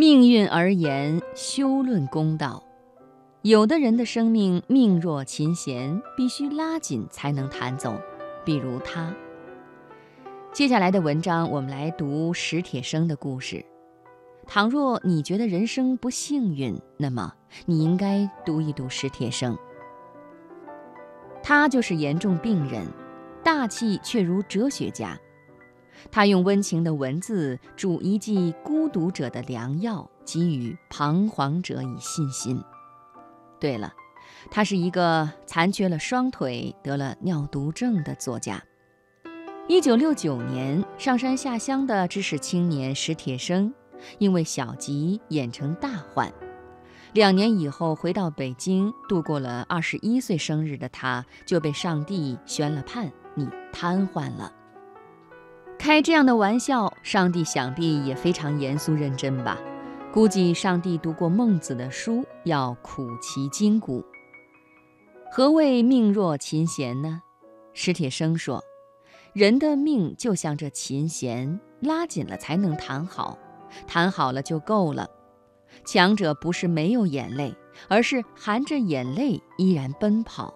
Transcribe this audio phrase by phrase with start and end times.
[0.00, 2.64] 命运而言，休论公道。
[3.42, 8.00] 有的人的生命命若琴弦，必须拉紧才能弹走，
[8.42, 9.14] 比如他。
[10.54, 13.62] 接下来的文章，我们来读史铁生的故事。
[14.46, 17.34] 倘若你觉得人生不幸运，那么
[17.66, 19.54] 你应该读一读史铁生。
[21.42, 22.86] 他就是严重病人，
[23.44, 25.14] 大气却如哲学家。
[26.10, 32.62] 他用温情的文字煮一剂孤独者的良药，给予彷徨者以信心。
[33.58, 33.92] 对了，
[34.50, 38.62] 他是一个残缺了双腿、得了尿毒症的作家。
[39.68, 43.72] 一九六九年，上山下乡的知识青年史铁生，
[44.18, 46.32] 因为小疾演成大患。
[47.12, 54.52] 两年以后回到北京，度过了二十一岁生日的他，就被上帝宣了判：你瘫痪了。
[55.80, 59.58] 开这样的玩笑，上帝想必也非常严肃认真吧？
[60.12, 64.04] 估计上帝读过孟子的书，要苦其筋骨。
[65.32, 67.22] 何谓命若琴弦呢？
[67.72, 68.62] 史铁生说，
[69.32, 73.38] 人的命就像这琴弦，拉紧了才能弹好，
[73.86, 75.08] 弹好了就够了。
[75.86, 77.54] 强者不是没有眼泪，
[77.88, 80.52] 而是含着眼泪依然奔跑。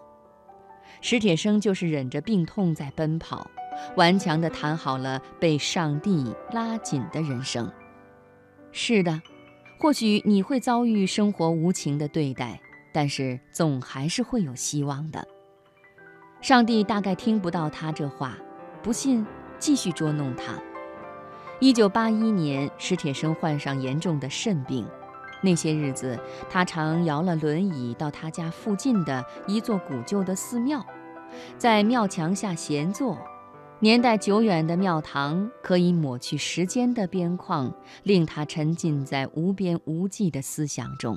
[1.00, 3.50] 史铁生就是忍着病痛在奔跑。
[3.96, 7.70] 顽强地谈好了被上帝拉紧的人生。
[8.72, 9.22] 是的，
[9.78, 12.60] 或许你会遭遇生活无情的对待，
[12.92, 15.26] 但是总还是会有希望的。
[16.40, 18.36] 上帝大概听不到他这话，
[18.82, 19.26] 不信
[19.58, 20.54] 继续捉弄他。
[21.60, 24.86] 一九八一年，史铁生患上严重的肾病，
[25.40, 26.18] 那些日子
[26.50, 30.84] 他常摇了轮椅到他家附近的一座古旧的寺庙，
[31.56, 33.16] 在庙墙下闲坐。
[33.84, 37.70] 年代久远的庙堂可以抹去时间的边框，
[38.02, 41.14] 令他沉浸在无边无际的思想中。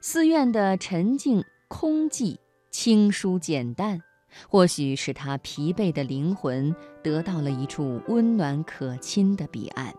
[0.00, 2.38] 寺院的沉静、空寂、
[2.70, 4.00] 清疏、简淡，
[4.48, 9.92] 或许使他疲惫的灵魂得到了一处温暖可亲的彼岸。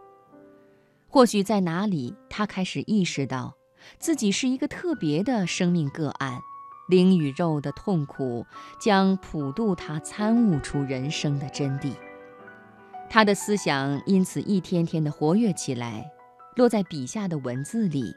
[1.07, 3.53] 或许在哪里，他开始意识到，
[3.99, 6.39] 自己是一个特别的生命个案。
[6.87, 8.45] 灵与肉的痛苦
[8.79, 11.93] 将普渡他参悟出人生的真谛，
[13.09, 16.11] 他的思想因此一天天的活跃起来，
[16.55, 18.13] 落在笔下的文字里。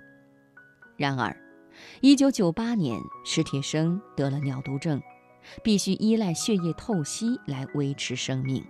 [0.97, 1.37] 然而
[2.00, 5.00] ，1998年，史铁生得了尿毒症，
[5.62, 8.65] 必须依赖血液透析来维持生命。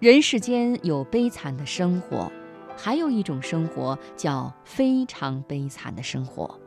[0.00, 2.30] 人世间有悲惨的生活，
[2.76, 6.58] 还有一种生活叫非常悲惨的生活。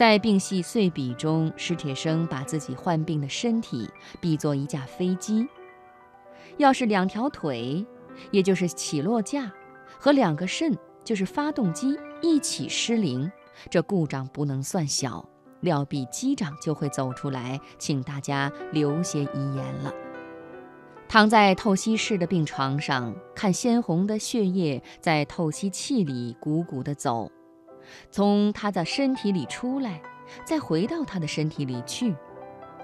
[0.00, 3.86] 在病隙碎笔中，史铁生把自己患病的身体
[4.18, 5.46] 比作一架飞机。
[6.56, 7.84] 要是两条腿，
[8.30, 9.52] 也就是起落架，
[9.98, 10.74] 和两个肾，
[11.04, 13.30] 就是发动机一起失灵，
[13.68, 15.28] 这故障不能算小，
[15.60, 19.92] 料必机长就会走出来，请大家留些遗言了。
[21.10, 27.30] 躺在透析室的病床上，看鲜红的血液在透析器里鼓鼓地走。
[28.10, 30.00] 从他的身体里出来，
[30.44, 32.14] 再回到他的身体里去。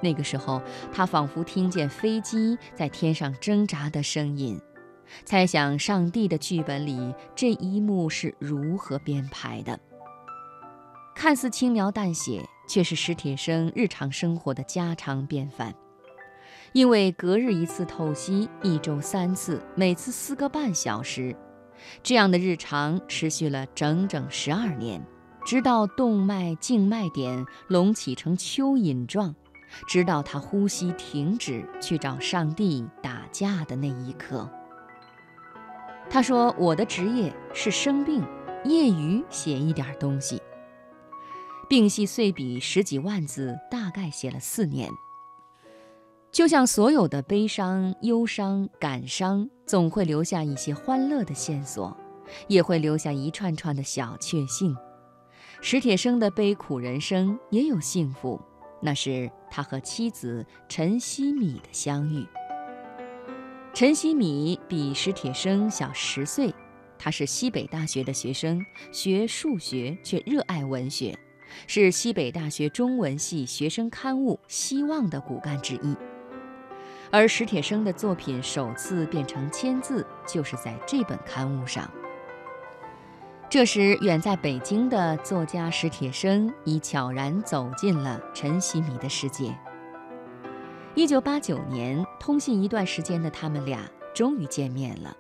[0.01, 0.61] 那个时候，
[0.93, 4.61] 他仿佛听见飞机在天上挣扎的声音，
[5.25, 9.79] 猜想上帝的剧本里这一幕是如何编排的。
[11.15, 15.75] 看似轻描淡写，却是史铁生日常生活的家常便饭。
[16.73, 21.35] 因为隔日一次透析，一周三次，每次四个半小时。
[22.03, 25.05] 这样的日常持续了整整十二年，
[25.45, 29.35] 直到动脉静脉点隆起成蚯蚓状，
[29.87, 34.49] 直到他呼吸停止，去找上帝打架的那一刻。
[36.09, 38.23] 他说：“我的职业是生病，
[38.65, 40.41] 业余写一点东西。
[41.69, 44.89] 病隙碎笔十几万字，大概写了四年。”
[46.37, 51.97] 就像所有的悲伤、忧伤、感伤，总会留下一些欢乐的线索，
[52.47, 54.77] 也会留下一串串的小确幸。
[55.63, 58.39] 史铁生的悲苦人生也有幸福，
[58.83, 62.27] 那是他和妻子陈希米的相遇。
[63.73, 66.55] 陈希米比史铁生小十岁，
[66.99, 68.61] 他是西北大学的学生，
[68.93, 71.19] 学数学却热爱文学，
[71.67, 75.97] 是西北大学中文系学生刊物《希望》的骨干之一。
[77.17, 81.91] 而史铁生的作品首次变成签字，就是在这本刊物上。
[83.49, 89.59] 这时，远在北京的作家史铁生已悄然走进了陈希米的世界。
[90.95, 93.81] 一九八九年，通信一段时间的他们俩
[94.15, 95.17] 终于见面了。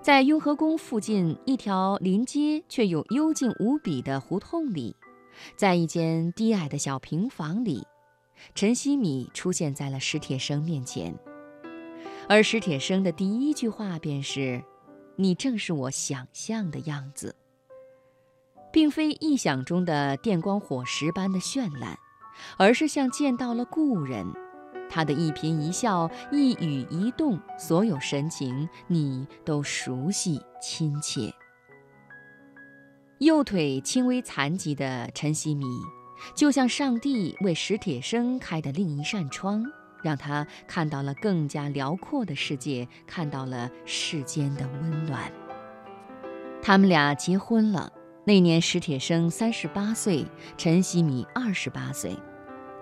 [0.00, 4.94] 在雍和宫附近一条临街却又幽静无比的胡同里，
[5.56, 7.84] 在一间低矮的小平房里，
[8.54, 11.14] 陈希米出现在了史铁生面前。
[12.28, 14.62] 而史铁生的第一句话便是
[15.16, 17.36] ：“你正是我想象的样子。”
[18.72, 21.98] 并非臆想中的电光火石般的绚烂，
[22.56, 24.26] 而是像见到了故人。
[24.88, 31.32] 他的一颦一笑、一语一动，所有神情，你都熟悉亲切。
[33.18, 35.66] 右腿轻微残疾的陈希米，
[36.34, 39.64] 就像上帝为史铁生开的另一扇窗，
[40.02, 45.32] 让他看到了更加辽阔的世界，看到了世间的温暖。
[46.62, 47.92] 他们俩结婚了。
[48.24, 50.24] 那年史铁生三十八岁，
[50.56, 52.16] 陈希米二十八岁。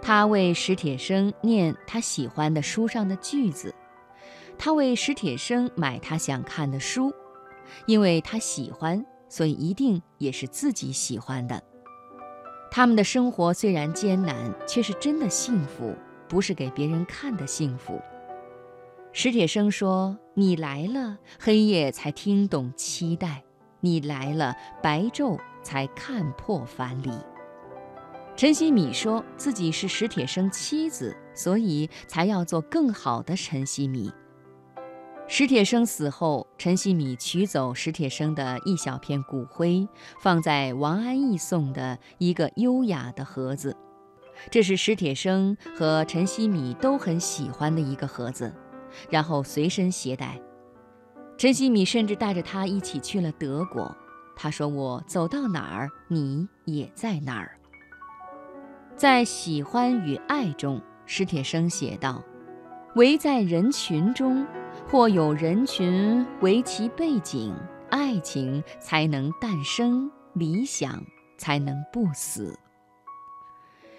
[0.02, 3.74] 他为史铁生念他喜欢的书上的句子，
[4.58, 7.10] 他为史铁生买他想看的书，
[7.86, 11.62] 因为他喜欢，所以一定也是自己喜欢的。
[12.70, 15.94] 他们的生活虽然艰难，却是真的幸福，
[16.28, 18.00] 不是给别人看的幸福。
[19.12, 23.42] 史铁生说：“你来了，黑夜才听懂期待；
[23.80, 27.10] 你来了，白昼才看破樊篱。”
[28.36, 34.12] 陈希米说自己是史铁生妻子，所以才要做更好的陈希米。
[35.32, 39.86] 史铁生死后，陈希米取走史铁生的一小片骨灰，
[40.20, 43.76] 放在王安忆送的一个优雅的盒子。
[44.50, 48.52] 这是史铁生和陈希米都很喜欢的一个盒子，
[49.08, 50.36] 然后随身携带。
[51.38, 53.96] 陈希米甚至带着他一起去了德国。
[54.34, 57.56] 他说：“我走到哪儿，你也在哪儿。”
[58.98, 62.20] 在喜欢与爱中，史铁生写道
[62.96, 64.44] ：“围在人群中，
[64.88, 67.54] 或有人群为其背景，
[67.90, 71.04] 爱情才能诞生，理想
[71.38, 72.58] 才能不死。”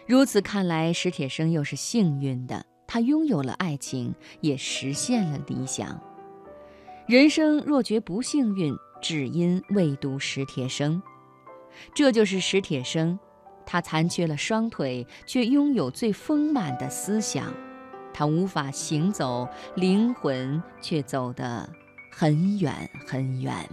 [0.08, 5.98] 如此看来，史铁生又是幸运的，他拥有了爱情，也实现了理想。
[7.08, 11.02] 人生若觉不幸运，只因未读史铁生。
[11.94, 13.18] 这就是史铁生。
[13.66, 17.46] 他残缺了双腿，却拥有最丰满的思想；
[18.14, 21.70] 他无法行走，灵魂却走得
[22.12, 23.68] 很远很远。